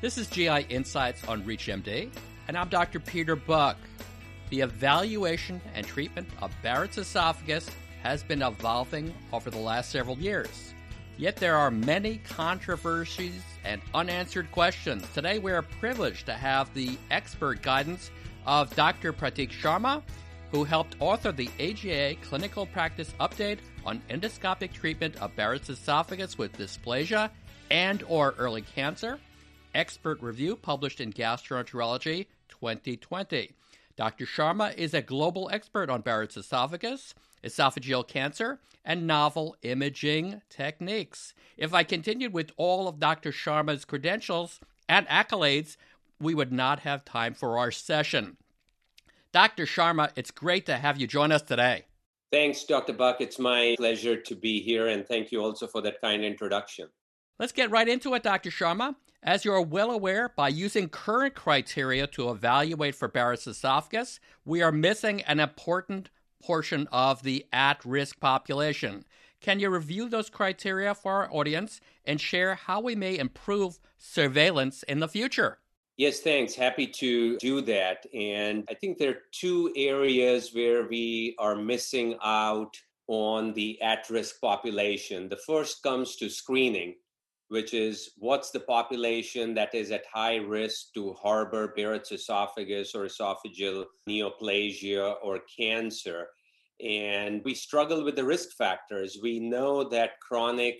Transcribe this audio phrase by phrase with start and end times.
[0.00, 2.08] This is GI Insights on ReachMD,
[2.46, 3.00] and I'm Dr.
[3.00, 3.76] Peter Buck.
[4.48, 7.68] The evaluation and treatment of Barrett's esophagus
[8.04, 10.72] has been evolving over the last several years.
[11.16, 15.04] Yet there are many controversies and unanswered questions.
[15.14, 18.12] Today we are privileged to have the expert guidance
[18.46, 19.12] of Dr.
[19.12, 20.04] Prateek Sharma,
[20.52, 26.56] who helped author the AGA Clinical Practice Update on endoscopic treatment of Barrett's esophagus with
[26.56, 27.30] dysplasia
[27.68, 29.18] and or early cancer
[29.74, 33.52] expert review published in Gastroenterology 2020.
[33.96, 34.26] Dr.
[34.26, 41.34] Sharma is a global expert on Barrett's esophagus, esophageal cancer, and novel imaging techniques.
[41.56, 43.32] If I continued with all of Dr.
[43.32, 45.76] Sharma's credentials and accolades,
[46.20, 48.36] we would not have time for our session.
[49.32, 49.66] Dr.
[49.66, 51.84] Sharma, it's great to have you join us today.
[52.30, 52.92] Thanks, Dr.
[52.92, 53.20] Buck.
[53.20, 56.88] It's my pleasure to be here, and thank you also for that kind introduction.
[57.38, 58.50] Let's get right into it, Dr.
[58.50, 58.94] Sharma.
[59.22, 64.70] As you're well aware, by using current criteria to evaluate for Barrett's esophagus, we are
[64.70, 66.08] missing an important
[66.40, 69.04] portion of the at risk population.
[69.40, 74.84] Can you review those criteria for our audience and share how we may improve surveillance
[74.84, 75.58] in the future?
[75.96, 76.54] Yes, thanks.
[76.54, 78.06] Happy to do that.
[78.14, 84.08] And I think there are two areas where we are missing out on the at
[84.08, 85.28] risk population.
[85.28, 86.94] The first comes to screening
[87.48, 93.06] which is what's the population that is at high risk to harbor Barrett's esophagus or
[93.06, 96.28] esophageal neoplasia or cancer.
[96.84, 99.18] And we struggle with the risk factors.
[99.22, 100.76] We know that chronic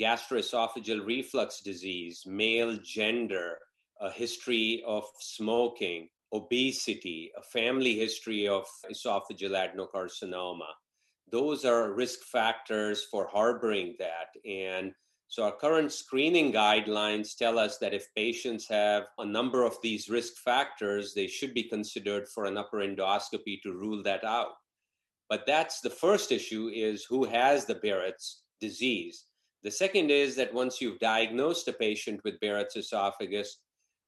[0.00, 3.58] gastroesophageal reflux disease, male gender,
[4.00, 10.68] a history of smoking, obesity, a family history of esophageal adenocarcinoma.
[11.30, 14.28] Those are risk factors for harboring that.
[14.44, 14.92] And
[15.30, 20.08] so, our current screening guidelines tell us that if patients have a number of these
[20.08, 24.54] risk factors, they should be considered for an upper endoscopy to rule that out.
[25.28, 29.26] But that's the first issue is who has the Barrett's disease.
[29.62, 33.58] The second is that once you've diagnosed a patient with Barrett's esophagus,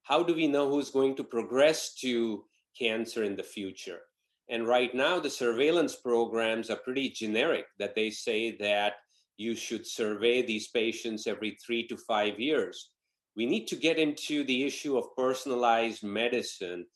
[0.02, 2.42] how do we know who's going to progress to
[2.76, 4.00] cancer in the future?
[4.48, 8.94] And right now, the surveillance programs are pretty generic, that they say that
[9.36, 12.90] you should survey these patients every three to five years.
[13.36, 16.86] We need to get into the issue of personalized medicine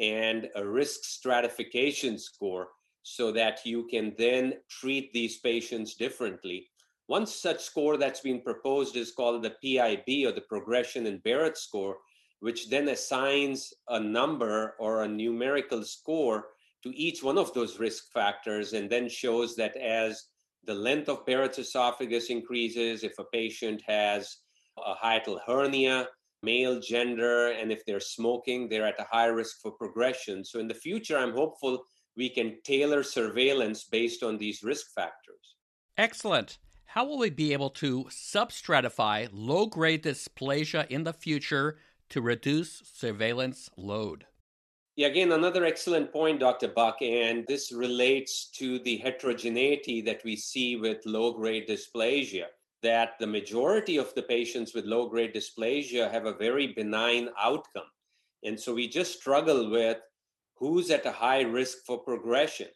[0.00, 2.68] and a risk stratification score
[3.02, 6.66] so that you can then treat these patients differently.
[7.06, 11.58] One such score that's been proposed is called the PIB or the Progression in Barrett
[11.58, 11.98] score,
[12.40, 16.46] which then assigns a number or a numerical score
[16.82, 20.24] to each one of those risk factors and then shows that as
[20.66, 24.38] the length of Barrett's esophagus increases if a patient has
[24.78, 26.08] a hiatal hernia,
[26.42, 30.44] male gender, and if they're smoking, they're at a high risk for progression.
[30.44, 31.84] So in the future, I'm hopeful
[32.16, 35.56] we can tailor surveillance based on these risk factors.
[35.96, 36.58] Excellent.
[36.86, 41.78] How will we be able to substratify low grade dysplasia in the future
[42.10, 44.26] to reduce surveillance load?
[44.96, 46.68] Yeah, again, another excellent point, Dr.
[46.68, 52.44] Buck, and this relates to the heterogeneity that we see with low grade dysplasia.
[52.82, 57.90] That the majority of the patients with low grade dysplasia have a very benign outcome.
[58.44, 59.98] And so we just struggle with
[60.56, 62.68] who's at a high risk for progression.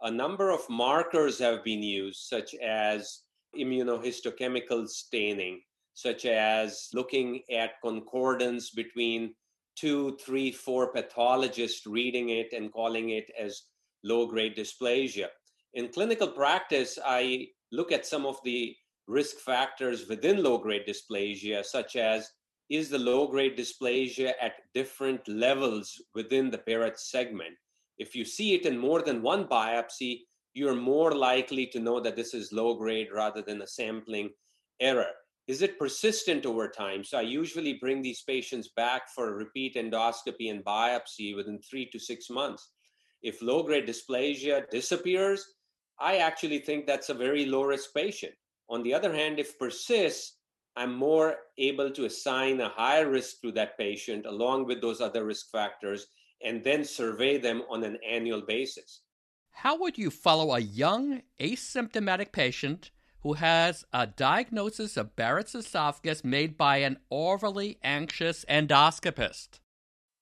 [0.00, 3.20] A number of markers have been used, such as
[3.54, 5.60] immunohistochemical staining,
[5.92, 9.34] such as looking at concordance between
[9.80, 13.62] two, three, four pathologists reading it and calling it as
[14.04, 15.28] low grade dysplasia.
[15.72, 18.76] In clinical practice, I look at some of the
[19.06, 22.28] risk factors within low grade dysplasia, such as
[22.68, 27.54] is the low grade dysplasia at different levels within the Barrett segment?
[27.98, 30.20] If you see it in more than one biopsy,
[30.54, 34.30] you're more likely to know that this is low grade rather than a sampling
[34.80, 35.12] error.
[35.50, 37.02] Is it persistent over time?
[37.02, 41.98] So I usually bring these patients back for repeat endoscopy and biopsy within three to
[41.98, 42.70] six months.
[43.20, 45.44] If low grade dysplasia disappears,
[45.98, 48.34] I actually think that's a very low risk patient.
[48.68, 50.36] On the other hand, if persists,
[50.76, 55.24] I'm more able to assign a higher risk to that patient along with those other
[55.24, 56.06] risk factors
[56.44, 59.00] and then survey them on an annual basis.
[59.50, 66.24] How would you follow a young asymptomatic patient who has a diagnosis of Barrett's esophagus
[66.24, 69.60] made by an overly anxious endoscopist.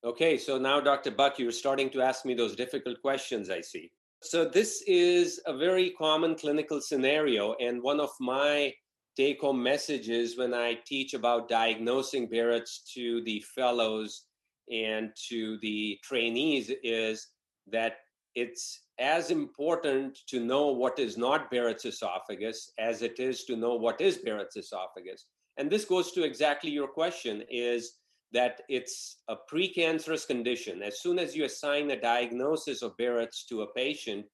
[0.05, 1.11] Okay, so now, Dr.
[1.11, 3.91] Buck, you're starting to ask me those difficult questions, I see.
[4.23, 8.73] So, this is a very common clinical scenario, and one of my
[9.17, 14.27] take home messages when I teach about diagnosing Barrett's to the fellows
[14.73, 17.27] and to the trainees is
[17.67, 17.97] that
[18.37, 23.75] it's as important to know what is not Barrett's esophagus as it is to know
[23.75, 25.27] what is Barrett's esophagus.
[25.57, 27.93] And this goes to exactly your question is
[28.33, 30.83] that it's a precancerous condition.
[30.83, 34.27] As soon as you assign a diagnosis of Barrett's to a patient,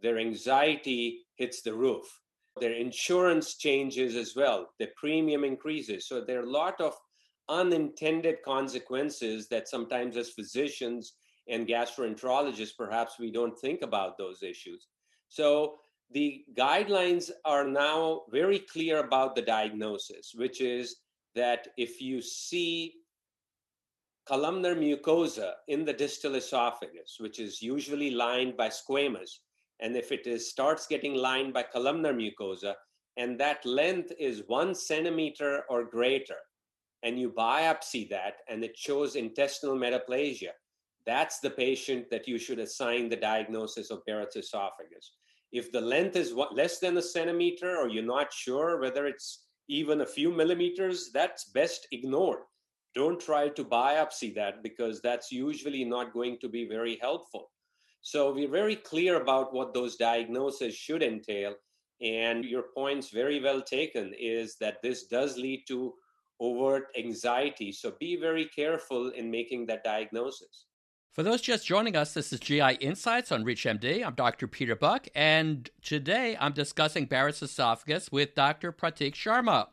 [0.00, 2.06] their anxiety hits the roof.
[2.60, 4.70] Their insurance changes as well.
[4.78, 6.06] The premium increases.
[6.06, 6.94] So there are a lot of
[7.48, 11.14] unintended consequences that sometimes as physicians
[11.48, 14.86] and gastroenterologists, perhaps we don't think about those issues.
[15.28, 15.78] So
[16.10, 20.96] the guidelines are now very clear about the diagnosis, which is
[21.34, 22.94] that if you see
[24.26, 29.30] columnar mucosa in the distal esophagus, which is usually lined by squamous,
[29.80, 32.74] and if it is starts getting lined by columnar mucosa,
[33.16, 36.36] and that length is one centimeter or greater,
[37.02, 40.50] and you biopsy that and it shows intestinal metaplasia,
[41.06, 45.14] that's the patient that you should assign the diagnosis of Barrett's esophagus.
[45.52, 50.00] If the length is less than a centimeter or you're not sure whether it's even
[50.00, 52.40] a few millimeters, that's best ignored.
[52.94, 57.50] Don't try to biopsy that because that's usually not going to be very helpful.
[58.02, 61.54] So we're very clear about what those diagnoses should entail.
[62.00, 65.94] And your point's very well taken is that this does lead to
[66.40, 67.72] overt anxiety.
[67.72, 70.66] So be very careful in making that diagnosis.
[71.12, 74.02] For those just joining us, this is GI Insights on ReachMD.
[74.02, 74.48] I'm Dr.
[74.48, 78.72] Peter Buck, and today I'm discussing Barrett's esophagus with Dr.
[78.72, 79.66] Prateek Sharma.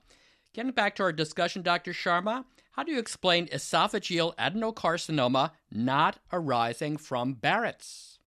[0.53, 1.94] Getting back to our discussion, Dr.
[1.94, 2.44] Sharma,
[2.74, 8.19] how do you explain esophageal adenocarcinoma not arising from Barrett's?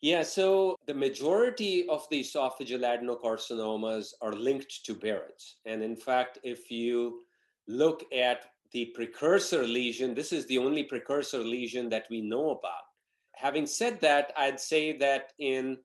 [0.00, 5.56] Yeah, so the majority of the esophageal adenocarcinomas are linked to Barrett's.
[5.64, 7.22] And in fact, if you
[7.66, 12.84] look at the precursor lesion, this is the only precursor lesion that we know about.
[13.34, 15.78] Having said that, I'd say that in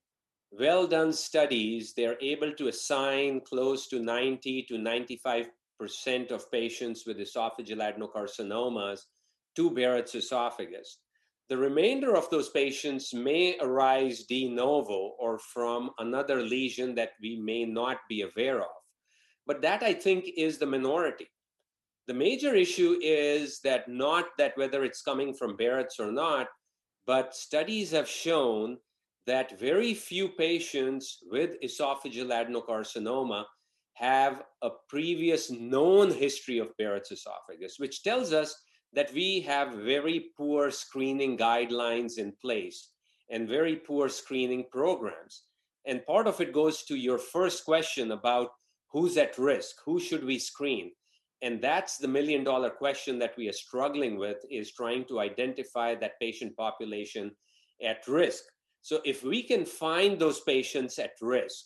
[0.51, 7.17] well done studies, they're able to assign close to 90 to 95% of patients with
[7.17, 9.01] esophageal adenocarcinomas
[9.55, 10.99] to Barrett's esophagus.
[11.49, 17.37] The remainder of those patients may arise de novo or from another lesion that we
[17.37, 18.69] may not be aware of.
[19.45, 21.27] But that, I think, is the minority.
[22.11, 26.47] The major issue is that not that whether it's coming from Barrett's or not,
[27.07, 28.79] but studies have shown
[29.27, 33.45] that very few patients with esophageal adenocarcinoma
[33.93, 38.61] have a previous known history of Barrett's esophagus, which tells us
[38.91, 42.89] that we have very poor screening guidelines in place
[43.29, 45.43] and very poor screening programs.
[45.85, 48.49] And part of it goes to your first question about
[48.89, 50.91] who's at risk, who should we screen?
[51.41, 55.95] And that's the million dollar question that we are struggling with is trying to identify
[55.95, 57.31] that patient population
[57.83, 58.43] at risk.
[58.81, 61.65] So if we can find those patients at risk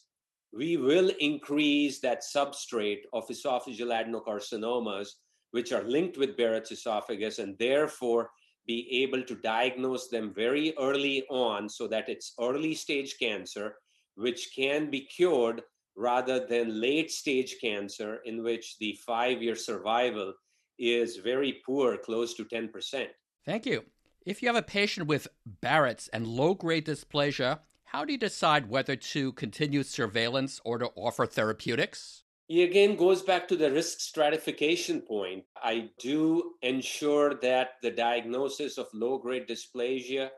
[0.56, 5.10] we will increase that substrate of esophageal adenocarcinomas
[5.51, 8.30] which are linked with barrett's esophagus and therefore
[8.66, 13.75] be able to diagnose them very early on so that it's early stage cancer
[14.16, 15.62] which can be cured
[15.95, 20.33] rather than late stage cancer in which the five year survival
[20.77, 23.08] is very poor, close to 10%.
[23.46, 23.86] Thank you.
[24.25, 28.69] If you have a patient with Barrett's and low grade dysplasia, how do you decide
[28.69, 32.24] whether to continue surveillance or to offer therapeutics?
[32.50, 35.46] It again goes back to the risk stratification point.
[35.55, 40.29] I do ensure that the diagnosis of low grade dysplasia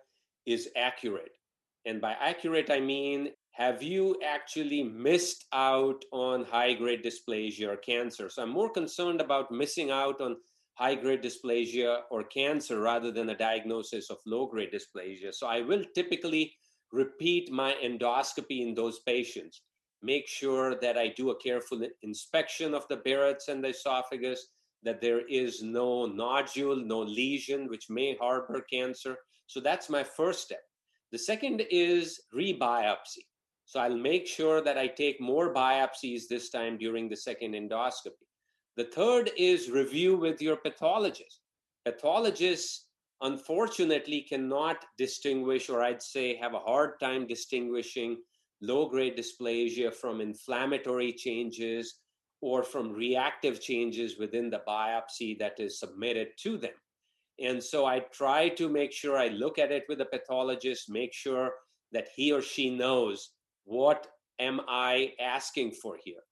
[0.46, 1.32] is accurate.
[1.86, 7.78] And by accurate, I mean have you actually missed out on high grade dysplasia or
[7.78, 8.30] cancer?
[8.30, 10.38] So I'm more concerned about missing out on
[10.76, 15.34] high grade dysplasia or cancer rather than a diagnosis of low grade dysplasia.
[15.34, 16.54] So I will typically
[16.92, 19.64] repeat my endoscopy in those patients,
[20.04, 24.50] make sure that I do a careful inspection of the Barrett's and the esophagus,
[24.84, 29.18] that there is no nodule, no lesion which may harbor cancer.
[29.48, 30.62] So that's my first step.
[31.12, 33.26] The second is rebiopsy.
[33.68, 38.26] So I'll make sure that I take more biopsies this time during the second endoscopy.
[38.78, 41.42] The third is review with your pathologist.
[41.84, 42.86] Pathologists,
[43.22, 48.16] unfortunately, cannot distinguish, or I'd say have a hard time distinguishing
[48.62, 51.96] low grade dysplasia from inflammatory changes
[52.40, 56.72] or from reactive changes within the biopsy that is submitted to them.
[57.38, 61.14] And so I try to make sure I look at it with a pathologist, make
[61.14, 61.52] sure
[61.92, 63.32] that he or she knows
[63.68, 64.08] what
[64.40, 66.24] am I asking for here?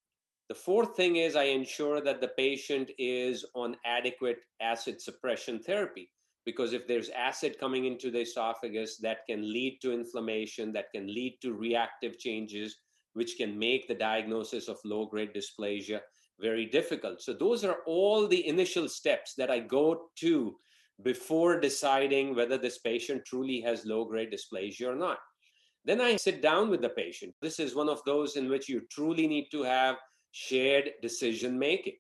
[0.47, 6.09] The fourth thing is I ensure that the patient is on adequate acid suppression therapy
[6.45, 11.07] because if there's acid coming into the esophagus, that can lead to inflammation, that can
[11.07, 12.77] lead to reactive changes,
[13.13, 15.99] which can make the diagnosis of low grade dysplasia
[16.39, 17.21] very difficult.
[17.21, 20.55] So, those are all the initial steps that I go to
[21.03, 25.17] before deciding whether this patient truly has low grade dysplasia or not.
[25.85, 27.35] Then I sit down with the patient.
[27.41, 29.97] This is one of those in which you truly need to have
[30.31, 31.97] shared decision making.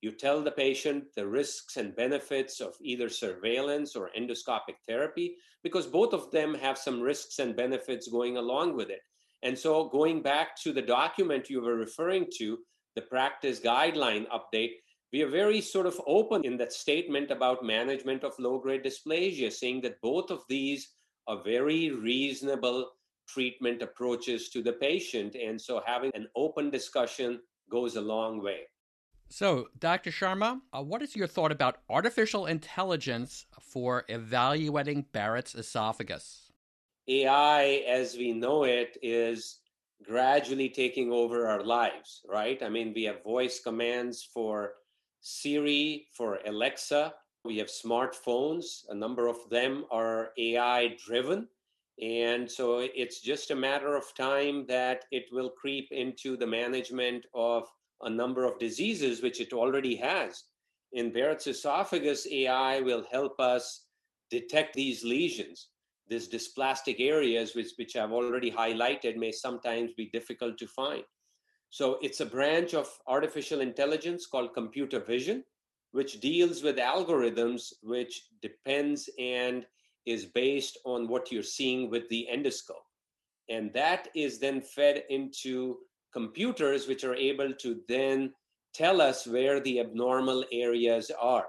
[0.00, 5.86] You tell the patient the risks and benefits of either surveillance or endoscopic therapy because
[5.86, 9.00] both of them have some risks and benefits going along with it.
[9.42, 12.58] And so, going back to the document you were referring to,
[12.94, 14.72] the practice guideline update,
[15.12, 19.52] we are very sort of open in that statement about management of low grade dysplasia,
[19.52, 20.94] saying that both of these
[21.26, 22.90] are very reasonable
[23.26, 25.34] treatment approaches to the patient.
[25.34, 27.40] And so, having an open discussion
[27.70, 28.62] goes a long way.
[29.28, 30.10] So, Dr.
[30.10, 36.52] Sharma, uh, what is your thought about artificial intelligence for evaluating Barrett's esophagus?
[37.08, 39.58] AI, as we know it, is
[40.04, 42.62] gradually taking over our lives, right?
[42.62, 44.72] I mean, we have voice commands for
[45.20, 47.14] Siri, for Alexa.
[47.44, 48.88] We have smartphones.
[48.88, 51.48] A number of them are AI driven.
[52.00, 57.24] And so it's just a matter of time that it will creep into the management
[57.34, 57.64] of
[58.02, 60.44] a number of diseases, which it already has.
[60.92, 63.86] In Barrett's esophagus, AI will help us
[64.30, 65.68] detect these lesions.
[66.08, 71.02] These dysplastic areas, which, which I've already highlighted, may sometimes be difficult to find.
[71.70, 75.44] So it's a branch of artificial intelligence called computer vision,
[75.92, 79.66] which deals with algorithms, which depends and
[80.06, 82.86] is based on what you're seeing with the endoscope.
[83.48, 85.78] And that is then fed into
[86.12, 88.32] computers, which are able to then
[88.74, 91.46] tell us where the abnormal areas are.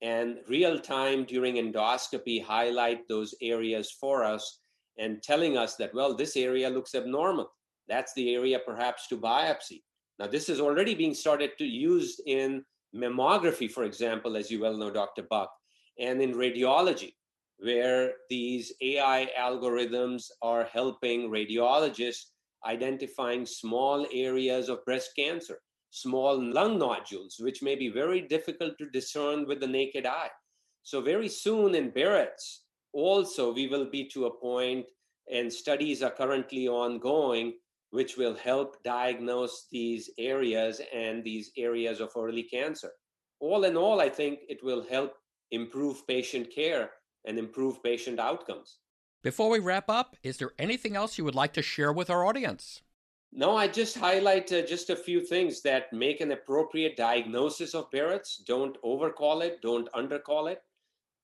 [0.00, 4.60] And real time during endoscopy, highlight those areas for us
[4.98, 7.50] and telling us that, well, this area looks abnormal.
[7.88, 9.82] That's the area perhaps to biopsy.
[10.18, 14.76] Now, this is already being started to use in mammography, for example, as you well
[14.76, 15.22] know, Dr.
[15.22, 15.50] Buck,
[15.98, 17.12] and in radiology,
[17.58, 22.26] where these AI algorithms are helping radiologists
[22.66, 25.58] identifying small areas of breast cancer,
[25.90, 30.30] small lung nodules, which may be very difficult to discern with the naked eye.
[30.82, 34.86] So, very soon in Barrett's, also, we will be to a point,
[35.30, 37.54] and studies are currently ongoing,
[37.90, 42.90] which will help diagnose these areas and these areas of early cancer.
[43.40, 45.14] All in all, I think it will help
[45.50, 46.90] improve patient care
[47.24, 48.78] and improve patient outcomes.
[49.22, 52.24] Before we wrap up, is there anything else you would like to share with our
[52.24, 52.82] audience?
[53.32, 57.90] No, I just highlight uh, just a few things that make an appropriate diagnosis of
[57.90, 58.38] Barrett's.
[58.38, 60.62] Don't overcall it, don't undercall it.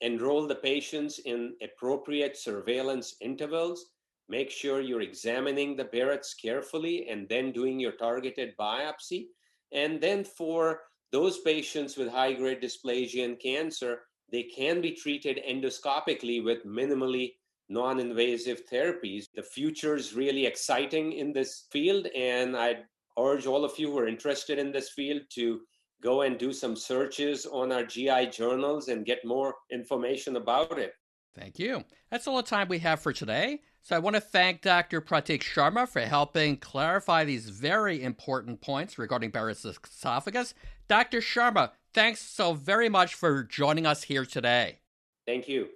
[0.01, 3.87] Enroll the patients in appropriate surveillance intervals.
[4.29, 9.29] Make sure you're examining the Barrett's carefully and then doing your targeted biopsy.
[9.73, 15.40] And then for those patients with high grade dysplasia and cancer, they can be treated
[15.49, 17.35] endoscopically with minimally
[17.69, 19.26] non invasive therapies.
[19.35, 22.78] The future is really exciting in this field, and I
[23.19, 25.61] urge all of you who are interested in this field to
[26.02, 30.93] go and do some searches on our GI journals and get more information about it.
[31.35, 31.83] Thank you.
[32.11, 33.61] That's all the time we have for today.
[33.83, 35.00] So I want to thank Dr.
[35.00, 40.54] Prateek Sharma for helping clarify these very important points regarding Barrett's esophagus.
[40.88, 41.21] Dr.
[41.21, 44.81] Sharma, thanks so very much for joining us here today.
[45.27, 45.69] Thank you.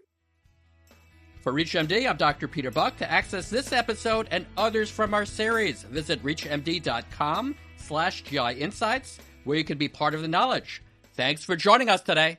[1.40, 2.46] For ReachMD, I'm Dr.
[2.46, 2.98] Peter Buck.
[2.98, 9.56] To access this episode and others from our series, visit reachmd.com slash GI Insights, where
[9.56, 10.82] you can be part of the knowledge.
[11.14, 12.36] Thanks for joining us today.